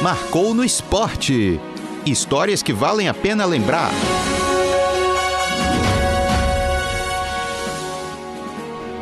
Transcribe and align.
Marcou 0.00 0.54
no 0.54 0.64
esporte. 0.64 1.60
Histórias 2.06 2.62
que 2.62 2.72
valem 2.72 3.08
a 3.08 3.14
pena 3.14 3.44
lembrar. 3.44 3.90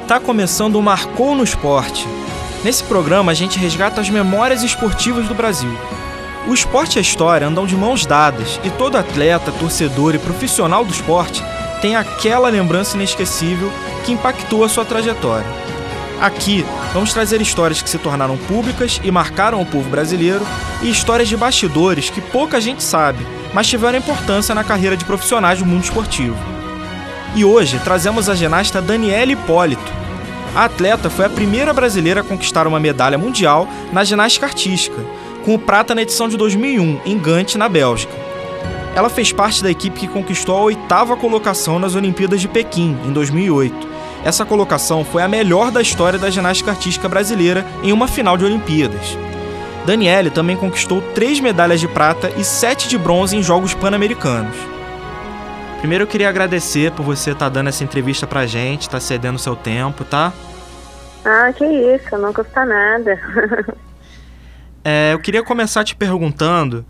Tá 0.09 0.19
começando 0.19 0.77
o 0.77 0.82
Marcou 0.82 1.35
no 1.35 1.45
Esporte. 1.45 2.06
Nesse 2.64 2.82
programa 2.85 3.31
a 3.31 3.35
gente 3.35 3.59
resgata 3.59 4.01
as 4.01 4.09
memórias 4.09 4.63
esportivas 4.63 5.28
do 5.28 5.35
Brasil. 5.35 5.77
O 6.49 6.54
esporte 6.54 6.97
e 6.97 6.99
a 6.99 7.03
história 7.03 7.47
andam 7.47 7.67
de 7.67 7.76
mãos 7.76 8.06
dadas 8.06 8.58
e 8.65 8.71
todo 8.71 8.97
atleta, 8.97 9.53
torcedor 9.53 10.15
e 10.15 10.19
profissional 10.19 10.83
do 10.83 10.94
esporte 10.94 11.44
tem 11.83 11.94
aquela 11.94 12.49
lembrança 12.49 12.97
inesquecível 12.97 13.71
que 14.06 14.13
impactou 14.13 14.65
a 14.65 14.69
sua 14.69 14.85
trajetória. 14.87 15.65
Aqui, 16.20 16.64
vamos 16.95 17.12
trazer 17.12 17.42
histórias 17.42 17.82
que 17.82 17.91
se 17.91 17.98
tornaram 17.98 18.38
públicas 18.38 19.00
e 19.04 19.10
marcaram 19.10 19.60
o 19.60 19.66
povo 19.66 19.88
brasileiro 19.91 20.45
e 20.82 20.91
histórias 20.91 21.28
de 21.28 21.36
bastidores 21.36 22.08
que 22.08 22.22
pouca 22.22 22.58
gente 22.58 22.82
sabe, 22.82 23.27
mas 23.52 23.66
tiveram 23.66 23.98
importância 23.98 24.55
na 24.55 24.64
carreira 24.64 24.96
de 24.96 25.05
profissionais 25.05 25.58
do 25.58 25.66
mundo 25.66 25.84
esportivo. 25.84 26.36
E 27.34 27.44
hoje 27.44 27.78
trazemos 27.80 28.30
a 28.30 28.34
ginasta 28.34 28.80
Daniela 28.80 29.30
Hipólito. 29.30 29.92
A 30.55 30.64
atleta 30.64 31.10
foi 31.10 31.27
a 31.27 31.30
primeira 31.30 31.74
brasileira 31.74 32.22
a 32.22 32.24
conquistar 32.24 32.66
uma 32.66 32.80
medalha 32.80 33.19
mundial 33.19 33.69
na 33.92 34.02
ginástica 34.02 34.46
artística, 34.46 35.05
com 35.44 35.55
o 35.55 35.58
prata 35.58 35.94
na 35.94 36.00
edição 36.00 36.28
de 36.30 36.38
2001 36.38 37.00
em 37.05 37.19
Gante, 37.19 37.58
na 37.58 37.69
Bélgica. 37.69 38.14
Ela 38.94 39.10
fez 39.10 39.33
parte 39.33 39.62
da 39.62 39.70
equipe 39.70 40.00
que 40.00 40.08
conquistou 40.08 40.56
a 40.56 40.62
oitava 40.62 41.14
colocação 41.14 41.78
nas 41.78 41.94
Olimpíadas 41.94 42.41
de 42.41 42.48
Pequim, 42.48 42.96
em 43.05 43.12
2008 43.12 43.95
essa 44.25 44.45
colocação 44.45 45.05
foi 45.05 45.23
a 45.23 45.29
melhor 45.29 45.70
da 45.70 45.80
história 45.80 46.19
da 46.19 46.30
ginástica 46.30 46.70
artística 46.70 47.09
brasileira 47.09 47.65
em 47.83 47.93
uma 47.93 48.09
final 48.09 48.37
de 48.37 48.45
Olimpíadas. 48.45 49.16
Daniele 49.87 50.30
também 50.30 50.56
conquistou 50.56 51.00
três 51.14 51.39
medalhas 51.39 51.78
de 51.78 51.86
prata 51.86 52.31
e 52.36 52.42
sete 52.42 52.89
de 52.89 52.98
bronze 52.98 53.36
em 53.36 53.42
Jogos 53.42 53.73
Pan-Americanos. 53.73 54.56
Primeiro 55.78 56.05
eu 56.05 56.08
queria 56.08 56.28
agradecer 56.28 56.91
por 56.91 57.05
você 57.05 57.31
estar 57.31 57.47
tá 57.47 57.48
dando 57.48 57.69
essa 57.69 57.84
entrevista 57.84 58.27
pra 58.27 58.47
gente, 58.47 58.83
estar 58.83 58.92
tá 58.92 59.00
cedendo 59.00 59.39
seu 59.39 59.55
tempo, 59.55 60.05
tá? 60.05 60.33
Ah, 61.25 61.53
que 61.53 61.64
isso, 61.64 62.17
não 62.19 62.33
custa 62.33 62.64
nada. 62.64 63.20
é, 64.84 65.12
eu 65.12 65.19
queria 65.20 65.45
começar 65.45 65.84
te 65.84 65.95
perguntando 65.95 66.84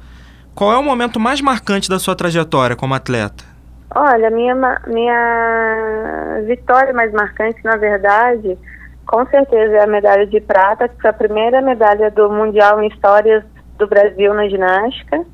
qual 0.55 0.73
é 0.73 0.79
o 0.79 0.83
momento 0.83 1.21
mais 1.21 1.43
marcante 1.43 1.91
da 1.91 1.99
sua 1.99 2.17
trajetória 2.17 2.75
como 2.75 2.95
atleta? 2.95 3.56
Olha, 3.99 4.29
minha, 4.29 4.55
minha 4.87 6.43
vitória 6.47 6.93
mais 6.93 7.11
marcante, 7.13 7.59
na 7.65 7.77
verdade, 7.79 8.59
com 9.07 9.25
certeza 9.25 9.73
é 9.73 9.85
a 9.85 9.87
medalha 9.87 10.27
de 10.27 10.39
prata, 10.39 10.87
que 10.87 11.01
foi 11.01 11.09
a 11.09 11.15
primeira 11.15 11.63
medalha 11.63 12.11
do 12.11 12.29
Mundial 12.29 12.83
em 12.83 12.89
Histórias 12.89 13.43
do 13.79 13.87
Brasil 13.87 14.35
na 14.35 14.51
ginástica. 14.51 15.25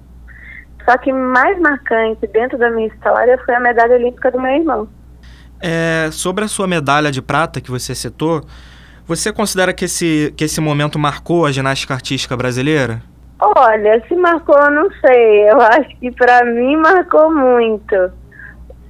Só 0.85 0.97
que 0.97 1.13
mais 1.13 1.59
marcante 1.59 2.25
dentro 2.29 2.57
da 2.57 2.71
minha 2.71 2.87
história 2.87 3.37
foi 3.45 3.53
a 3.53 3.59
medalha 3.59 3.97
olímpica 3.97 4.31
do 4.31 4.41
meu 4.41 4.53
irmão. 4.53 4.89
É, 5.61 6.09
sobre 6.13 6.45
a 6.45 6.49
sua 6.49 6.69
medalha 6.69 7.11
de 7.11 7.21
prata 7.21 7.61
que 7.61 7.71
você 7.71 7.97
citou, 7.97 8.43
você 9.05 9.33
considera 9.33 9.73
que 9.73 9.87
esse, 9.87 10.33
que 10.37 10.45
esse 10.45 10.61
momento 10.61 11.01
marcou 11.01 11.47
a 11.47 11.51
ginástica 11.51 11.95
artística 11.95 12.37
brasileira? 12.37 13.03
Olha, 13.41 14.01
se 14.07 14.15
marcou, 14.15 14.71
não 14.71 14.89
sei. 15.05 15.51
Eu 15.51 15.61
acho 15.61 15.97
que 15.99 16.13
para 16.13 16.45
mim 16.45 16.77
marcou 16.77 17.29
muito. 17.35 18.22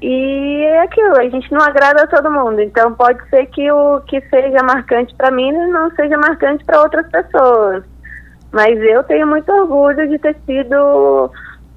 E 0.02 0.64
é 0.64 0.82
aquilo, 0.82 1.16
a 1.16 1.28
gente 1.28 1.50
não 1.52 1.60
agrada 1.60 2.02
a 2.02 2.06
todo 2.08 2.28
mundo. 2.28 2.60
Então 2.60 2.92
pode 2.92 3.20
ser 3.30 3.46
que 3.46 3.70
o 3.70 4.00
que 4.00 4.20
seja 4.22 4.60
marcante 4.64 5.14
para 5.14 5.30
mim 5.30 5.52
não 5.52 5.90
seja 5.92 6.18
marcante 6.18 6.64
para 6.64 6.82
outras 6.82 7.06
pessoas. 7.08 7.84
Mas 8.50 8.76
eu 8.80 9.04
tenho 9.04 9.28
muito 9.28 9.50
orgulho 9.52 10.08
de 10.08 10.18
ter 10.18 10.36
sido 10.44 11.30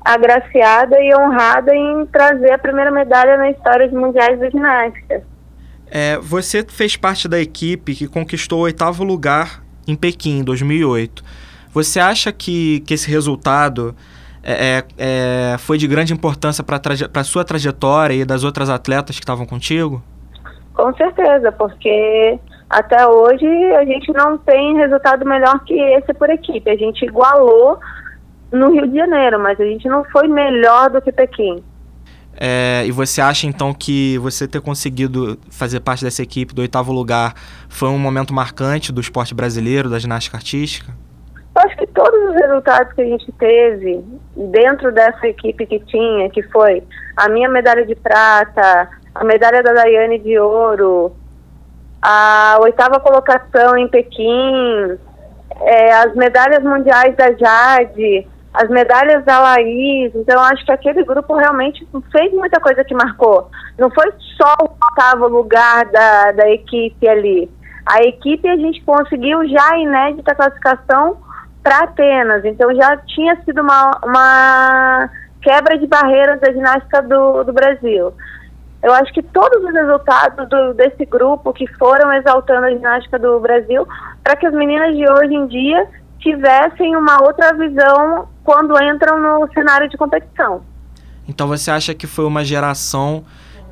agraciada 0.03 0.99
e 0.99 1.15
honrada 1.15 1.75
em 1.75 2.05
trazer 2.07 2.51
a 2.51 2.57
primeira 2.57 2.91
medalha 2.91 3.37
na 3.37 3.51
história 3.51 3.87
de 3.87 3.95
mundiais 3.95 4.39
de 4.39 4.49
ginástica. 4.49 5.23
É, 5.87 6.17
você 6.17 6.65
fez 6.67 6.95
parte 6.95 7.27
da 7.27 7.39
equipe 7.39 7.93
que 7.93 8.07
conquistou 8.07 8.59
o 8.59 8.63
oitavo 8.63 9.03
lugar 9.03 9.63
em 9.87 9.95
Pequim, 9.95 10.39
em 10.39 10.43
2008. 10.43 11.23
Você 11.71 11.99
acha 11.99 12.31
que, 12.31 12.79
que 12.81 12.95
esse 12.95 13.09
resultado 13.09 13.95
é, 14.47 14.77
é, 14.77 14.83
é, 15.53 15.57
foi 15.57 15.75
de 15.79 15.87
grande 15.87 16.13
importância 16.13 16.63
para 16.63 16.79
a 17.15 17.23
sua 17.23 17.43
trajetória 17.43 18.13
e 18.13 18.23
das 18.23 18.43
outras 18.43 18.69
atletas 18.69 19.15
que 19.15 19.23
estavam 19.23 19.45
contigo? 19.45 20.03
Com 20.75 20.93
certeza, 20.95 21.51
porque 21.51 22.39
até 22.69 23.07
hoje 23.07 23.47
a 23.73 23.83
gente 23.85 24.13
não 24.13 24.37
tem 24.37 24.75
resultado 24.75 25.25
melhor 25.25 25.63
que 25.63 25.73
esse 25.73 26.13
por 26.13 26.29
equipe. 26.29 26.69
A 26.69 26.75
gente 26.75 27.03
igualou 27.03 27.79
no 28.51 28.71
Rio 28.71 28.87
de 28.87 28.95
Janeiro, 28.95 29.39
mas 29.39 29.59
a 29.59 29.65
gente 29.65 29.87
não 29.87 30.03
foi 30.05 30.27
melhor 30.27 30.91
do 30.91 31.01
que 31.01 31.11
Pequim. 31.11 31.63
É, 32.37 32.83
e 32.85 32.91
você 32.91 33.21
acha 33.21 33.47
então 33.47 33.73
que 33.73 34.17
você 34.19 34.47
ter 34.47 34.61
conseguido 34.61 35.39
fazer 35.49 35.79
parte 35.79 36.03
dessa 36.03 36.21
equipe 36.21 36.53
do 36.53 36.61
oitavo 36.61 36.91
lugar 36.91 37.33
foi 37.69 37.87
um 37.89 37.97
momento 37.97 38.33
marcante 38.33 38.91
do 38.91 38.99
esporte 38.99 39.33
brasileiro, 39.33 39.89
da 39.89 39.97
ginástica 39.97 40.37
artística? 40.37 40.93
Eu 41.55 41.61
acho 41.61 41.77
que 41.77 41.87
todos 41.87 42.29
os 42.29 42.35
resultados 42.35 42.91
que 42.93 43.01
a 43.01 43.05
gente 43.05 43.31
teve 43.39 44.03
dentro 44.35 44.91
dessa 44.91 45.27
equipe 45.27 45.65
que 45.65 45.79
tinha, 45.79 46.29
que 46.29 46.43
foi 46.43 46.83
a 47.15 47.29
minha 47.29 47.49
medalha 47.49 47.85
de 47.85 47.95
prata, 47.95 48.89
a 49.13 49.23
medalha 49.23 49.63
da 49.63 49.73
Daiane 49.73 50.19
de 50.19 50.37
ouro, 50.37 51.15
a 52.01 52.57
oitava 52.61 52.99
colocação 52.99 53.77
em 53.77 53.87
Pequim, 53.87 54.99
é, 55.61 55.93
as 55.93 56.13
medalhas 56.15 56.63
mundiais 56.63 57.15
da 57.15 57.31
Jade, 57.31 58.27
as 58.53 58.69
medalhas 58.69 59.23
da 59.25 59.39
Laís. 59.39 60.13
Então, 60.15 60.41
acho 60.43 60.65
que 60.65 60.71
aquele 60.71 61.03
grupo 61.03 61.35
realmente 61.35 61.87
fez 62.11 62.33
muita 62.33 62.59
coisa 62.59 62.83
que 62.83 62.93
marcou. 62.93 63.49
Não 63.77 63.89
foi 63.91 64.11
só 64.37 64.55
o 64.61 64.69
oitavo 64.85 65.27
lugar 65.27 65.85
da, 65.85 66.31
da 66.31 66.49
equipe 66.49 67.07
ali. 67.07 67.49
A 67.85 68.01
equipe 68.01 68.47
a 68.47 68.55
gente 68.55 68.83
conseguiu 68.83 69.47
já 69.47 69.71
a 69.71 69.77
inédita 69.77 70.35
classificação 70.35 71.17
para 71.65 71.79
Atenas. 71.79 72.45
Então 72.45 72.73
já 72.75 72.95
tinha 72.97 73.35
sido 73.43 73.59
uma, 73.59 73.99
uma 74.05 75.09
quebra 75.41 75.79
de 75.79 75.87
barreiras 75.87 76.39
da 76.39 76.51
ginástica 76.51 77.01
do, 77.01 77.43
do 77.43 77.51
Brasil. 77.51 78.13
Eu 78.83 78.93
acho 78.93 79.11
que 79.11 79.23
todos 79.23 79.63
os 79.63 79.73
resultados 79.73 80.47
do, 80.47 80.75
desse 80.75 81.03
grupo 81.05 81.51
que 81.51 81.65
foram 81.73 82.13
exaltando 82.13 82.67
a 82.67 82.69
ginástica 82.69 83.17
do 83.17 83.39
Brasil, 83.39 83.87
para 84.23 84.35
que 84.35 84.45
as 84.45 84.53
meninas 84.53 84.95
de 84.95 85.09
hoje 85.09 85.33
em 85.33 85.47
dia 85.47 85.87
tivessem 86.19 86.95
uma 86.95 87.23
outra 87.23 87.51
visão 87.53 88.27
quando 88.43 88.79
entram 88.83 89.19
no 89.19 89.51
cenário 89.51 89.89
de 89.89 89.97
competição. 89.97 90.61
Então 91.27 91.47
você 91.47 91.71
acha 91.71 91.95
que 91.95 92.05
foi 92.05 92.25
uma 92.25 92.45
geração 92.45 93.25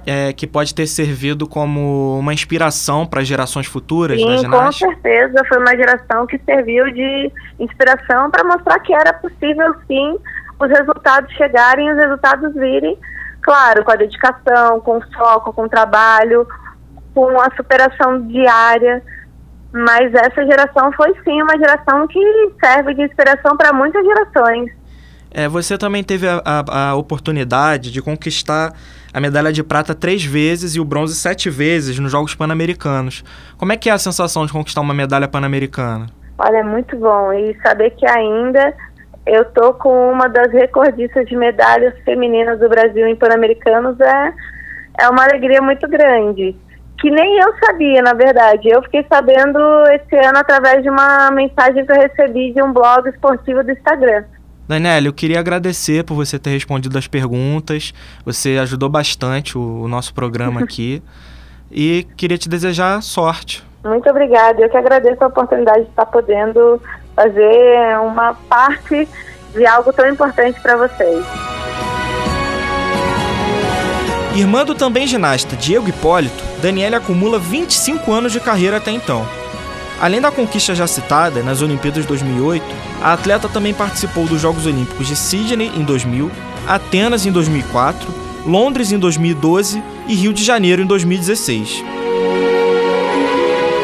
é, 0.05 0.33
que 0.33 0.45
pode 0.45 0.73
ter 0.73 0.87
servido 0.87 1.47
como 1.47 2.17
uma 2.19 2.33
inspiração 2.33 3.05
para 3.05 3.23
gerações 3.23 3.67
futuras 3.67 4.19
Sim, 4.19 4.27
da 4.27 4.37
ginástica? 4.37 4.85
com 4.85 4.93
certeza 5.01 5.45
foi 5.47 5.57
uma 5.59 5.75
geração 5.75 6.27
que 6.27 6.37
serviu 6.39 6.91
de 6.91 7.31
inspiração 7.59 8.29
para 8.29 8.43
mostrar 8.43 8.79
que 8.79 8.93
era 8.93 9.13
possível 9.13 9.73
sim 9.87 10.17
os 10.59 10.69
resultados 10.69 11.33
chegarem, 11.33 11.91
os 11.91 11.97
resultados 11.97 12.53
virem, 12.53 12.97
claro, 13.41 13.83
com 13.83 13.91
a 13.91 13.95
dedicação, 13.95 14.79
com 14.79 14.97
o 14.97 15.01
foco, 15.13 15.53
com 15.53 15.63
o 15.63 15.69
trabalho, 15.69 16.47
com 17.13 17.39
a 17.39 17.49
superação 17.55 18.27
diária. 18.27 19.01
Mas 19.71 20.13
essa 20.13 20.45
geração 20.45 20.91
foi 20.93 21.13
sim 21.23 21.41
uma 21.41 21.57
geração 21.57 22.07
que 22.07 22.19
serve 22.63 22.93
de 22.93 23.03
inspiração 23.03 23.57
para 23.57 23.73
muitas 23.73 24.05
gerações. 24.05 24.71
É, 25.31 25.47
você 25.47 25.77
também 25.77 26.03
teve 26.03 26.27
a, 26.27 26.41
a, 26.45 26.89
a 26.89 26.95
oportunidade 26.95 27.91
de 27.91 28.01
conquistar 28.01 28.73
a 29.13 29.19
medalha 29.19 29.53
de 29.53 29.63
prata 29.63 29.93
três 29.93 30.25
vezes 30.25 30.75
e 30.75 30.79
o 30.79 30.85
bronze 30.85 31.15
sete 31.15 31.49
vezes 31.49 31.99
nos 31.99 32.11
Jogos 32.11 32.33
Pan-Americanos. 32.33 33.23
Como 33.57 33.71
é 33.71 33.77
que 33.77 33.89
é 33.89 33.93
a 33.93 33.97
sensação 33.97 34.45
de 34.45 34.51
conquistar 34.51 34.81
uma 34.81 34.93
medalha 34.93 35.27
pan-americana? 35.27 36.07
Olha, 36.37 36.57
é 36.57 36.63
muito 36.63 36.97
bom. 36.97 37.31
E 37.31 37.55
saber 37.61 37.91
que 37.91 38.07
ainda 38.07 38.73
eu 39.25 39.45
tô 39.45 39.73
com 39.75 40.11
uma 40.11 40.27
das 40.27 40.51
recordistas 40.51 41.27
de 41.27 41.35
medalhas 41.35 41.93
femininas 42.03 42.59
do 42.59 42.67
Brasil 42.67 43.07
em 43.07 43.15
Pan-Americanos 43.15 43.99
é, 43.99 44.33
é 45.01 45.09
uma 45.09 45.23
alegria 45.23 45.61
muito 45.61 45.87
grande. 45.87 46.55
Que 46.99 47.11
nem 47.11 47.39
eu 47.39 47.53
sabia, 47.63 48.01
na 48.01 48.13
verdade. 48.13 48.69
Eu 48.69 48.81
fiquei 48.83 49.05
sabendo 49.11 49.59
esse 49.91 50.15
ano 50.15 50.39
através 50.39 50.81
de 50.81 50.89
uma 50.89 51.29
mensagem 51.31 51.85
que 51.85 51.91
eu 51.91 52.01
recebi 52.01 52.51
de 52.53 52.63
um 52.63 52.73
blog 52.73 53.07
esportivo 53.09 53.63
do 53.63 53.71
Instagram. 53.71 54.23
Daniela, 54.67 55.07
eu 55.07 55.13
queria 55.13 55.39
agradecer 55.39 56.03
por 56.03 56.15
você 56.15 56.39
ter 56.39 56.51
respondido 56.51 56.97
as 56.97 57.07
perguntas. 57.07 57.93
Você 58.25 58.57
ajudou 58.61 58.89
bastante 58.89 59.57
o, 59.57 59.81
o 59.81 59.87
nosso 59.87 60.13
programa 60.13 60.61
aqui. 60.63 61.01
e 61.71 62.07
queria 62.15 62.37
te 62.37 62.47
desejar 62.47 63.01
sorte. 63.01 63.63
Muito 63.83 64.09
obrigada. 64.09 64.61
Eu 64.61 64.69
que 64.69 64.77
agradeço 64.77 65.23
a 65.23 65.27
oportunidade 65.27 65.83
de 65.83 65.89
estar 65.89 66.05
podendo 66.05 66.81
fazer 67.15 67.97
uma 68.01 68.33
parte 68.33 69.07
de 69.53 69.65
algo 69.65 69.91
tão 69.91 70.09
importante 70.09 70.59
para 70.61 70.77
vocês. 70.77 71.25
Irmã 74.35 74.65
do 74.65 74.73
também 74.73 75.05
ginasta 75.05 75.55
Diego 75.55 75.87
Hipólito, 75.87 76.43
Daniela 76.59 76.97
acumula 76.97 77.37
25 77.37 78.11
anos 78.11 78.31
de 78.31 78.39
carreira 78.39 78.77
até 78.77 78.89
então. 78.89 79.42
Além 79.99 80.19
da 80.19 80.31
conquista 80.31 80.75
já 80.75 80.85
citada 80.87 81.41
nas 81.43 81.61
Olimpíadas 81.61 82.03
de 82.03 82.07
2008, 82.07 82.65
a 83.01 83.13
atleta 83.13 83.47
também 83.47 83.73
participou 83.73 84.25
dos 84.25 84.41
Jogos 84.41 84.65
Olímpicos 84.65 85.07
de 85.07 85.15
Sydney 85.15 85.71
em 85.75 85.83
2000, 85.83 86.31
Atenas 86.67 87.25
em 87.25 87.31
2004, 87.31 88.07
Londres 88.45 88.91
em 88.91 88.99
2012 88.99 89.81
e 90.07 90.15
Rio 90.15 90.33
de 90.33 90.43
Janeiro 90.43 90.81
em 90.81 90.85
2016. 90.85 91.83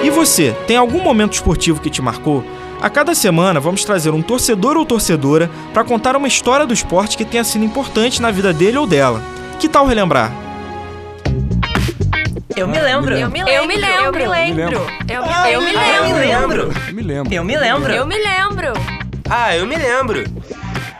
E 0.04 0.10
você, 0.10 0.56
tem 0.66 0.78
algum 0.78 1.02
momento 1.02 1.34
esportivo 1.34 1.82
que 1.82 1.90
te 1.90 2.02
marcou? 2.02 2.44
A 2.82 2.90
cada 2.90 3.14
semana 3.14 3.60
vamos 3.60 3.84
trazer 3.84 4.12
um 4.12 4.22
torcedor 4.22 4.78
ou 4.78 4.86
torcedora 4.86 5.52
para 5.74 5.84
contar 5.84 6.16
uma 6.16 6.28
história 6.28 6.66
do 6.66 6.74
esporte 6.74 7.18
que 7.18 7.26
tenha 7.26 7.44
sido 7.44 7.66
importante 7.66 8.22
na 8.22 8.32
vida 8.32 8.54
dele 8.54 8.78
ou 8.78 8.88
dela. 8.88 9.22
Que 9.60 9.68
tal 9.68 9.86
relembrar? 9.86 10.49
Eu 12.60 12.68
me 12.68 12.78
lembro. 12.78 13.16
Eu 13.16 13.30
me 13.30 13.42
lembro. 13.42 13.54
Eu 13.54 13.66
me 13.66 13.78
lembro. 13.78 14.22
Eu 14.22 14.42
me 14.42 14.52
lembro. 14.52 14.82
Eu 15.50 15.62
me 15.62 15.72
lembro. 15.72 16.72
Eu 16.90 16.94
me 16.94 17.04
lembro. 17.04 17.34
Eu 17.34 17.46
me 17.46 17.58
lembro. 17.58 17.94
Eu 17.94 18.06
me 18.06 18.18
lembro. 18.18 18.74
Ah, 19.30 19.56
eu 19.56 19.66
me 19.66 19.78
lembro. 19.78 20.26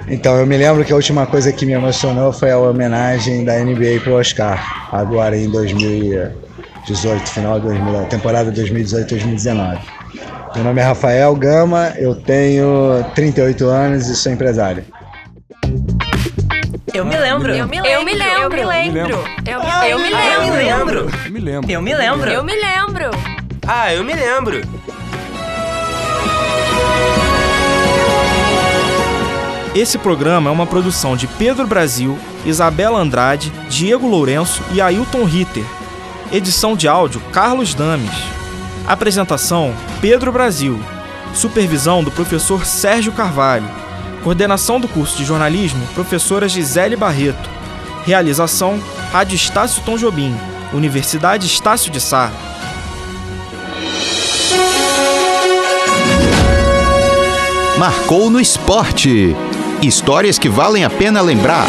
Então, 0.08 0.38
eu 0.38 0.46
me 0.46 0.56
lembro 0.56 0.86
que 0.86 0.94
a 0.94 0.96
última 0.96 1.26
coisa 1.26 1.52
que 1.52 1.66
me 1.66 1.74
emocionou 1.74 2.32
foi 2.32 2.50
a 2.50 2.58
homenagem 2.58 3.44
da 3.44 3.60
NBA 3.60 4.00
pro 4.04 4.14
Oscar, 4.14 4.88
agora 4.94 5.36
em 5.36 5.50
2018, 5.50 7.30
final 7.30 7.60
de 7.60 7.68
2000, 7.68 8.06
temporada 8.06 8.52
2018-2019. 8.54 9.80
Meu 10.56 10.64
nome 10.64 10.80
é 10.80 10.84
Rafael 10.86 11.36
Gama, 11.36 11.94
eu 11.98 12.16
tenho 12.16 13.04
38 13.14 13.68
anos 13.68 14.08
e 14.08 14.16
sou 14.16 14.32
empresário. 14.32 14.84
Eu 16.94 17.06
me 17.06 17.18
lembro. 17.18 17.54
Eu 17.54 17.68
me 17.68 17.80
lembro. 17.80 17.90
Eu 17.92 18.04
me 18.04 18.14
lembro. 18.14 18.40
Eu 18.42 18.50
me 18.50 18.64
lembro. 18.64 19.24
Eu 19.88 20.00
me 20.00 20.10
lembro. 20.10 21.10
Eu 21.26 21.32
me 21.32 21.40
lembro. 21.40 21.72
Eu 21.72 21.82
me 21.82 21.94
lembro. 21.94 22.32
Eu 22.32 22.44
me 22.44 22.56
lembro. 22.56 23.12
Ah, 23.68 23.94
eu 23.94 24.04
me 24.04 24.14
lembro. 24.14 24.62
Esse 29.76 29.98
programa 29.98 30.50
é 30.50 30.54
uma 30.54 30.66
produção 30.66 31.16
de 31.16 31.28
Pedro 31.28 31.68
Brasil, 31.68 32.18
Isabela 32.44 33.00
Andrade, 33.00 33.52
Diego 33.70 34.08
Lourenço 34.08 34.64
e 34.74 34.82
Ailton 34.82 35.24
Ritter. 35.24 35.64
Edição 36.32 36.76
de 36.76 36.88
áudio 36.88 37.22
Carlos 37.32 37.74
Dames. 37.76 38.10
Apresentação 38.88 39.74
Pedro 40.02 40.32
Brasil. 40.32 40.80
Supervisão 41.34 42.04
do 42.04 42.10
professor 42.10 42.66
Sérgio 42.66 43.12
Carvalho. 43.12 43.70
Coordenação 44.24 44.80
do 44.80 44.88
curso 44.88 45.18
de 45.18 45.26
jornalismo 45.26 45.86
professora 45.94 46.48
Gisele 46.48 46.96
Barreto. 46.96 47.50
Realização 48.06 48.80
Rádio 49.12 49.36
Estácio 49.36 49.82
Tom 49.84 49.98
Jobim, 49.98 50.36
Universidade 50.74 51.48
Estácio 51.48 51.92
de 51.92 52.00
Sá. 52.00 52.32
Marcou 57.78 58.30
no 58.30 58.42
esporte. 58.42 59.36
Histórias 59.82 60.38
que 60.38 60.50
valem 60.50 60.84
a 60.84 60.90
pena 60.90 61.22
lembrar. 61.22 61.66